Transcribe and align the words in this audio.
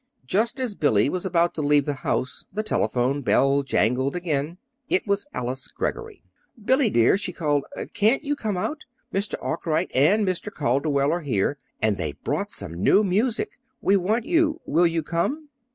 Just 0.25 0.59
as 0.59 0.73
Billy 0.73 1.09
was 1.09 1.27
about 1.27 1.53
to 1.53 1.61
leave 1.61 1.85
the 1.85 1.93
house 2.01 2.43
the 2.51 2.63
telephone 2.63 3.21
bell 3.21 3.61
jangled 3.61 4.15
again. 4.15 4.57
It 4.89 5.05
was 5.05 5.27
Alice 5.31 5.67
Greggory. 5.67 6.23
"Billy, 6.65 6.89
dear," 6.89 7.19
she 7.19 7.31
called, 7.31 7.65
"can't 7.93 8.23
you 8.23 8.35
come 8.35 8.57
out? 8.57 8.85
Mr. 9.13 9.35
Arkwright 9.39 9.91
and 9.93 10.27
Mr. 10.27 10.51
Calderwell 10.51 11.11
are 11.11 11.21
here, 11.21 11.59
and 11.83 11.97
they've 11.97 12.19
brought 12.23 12.51
some 12.51 12.81
new 12.81 13.03
music. 13.03 13.59
We 13.79 13.95
want 13.95 14.25
you. 14.25 14.59
Will 14.65 14.87
you 14.87 15.03
come?" 15.03 15.49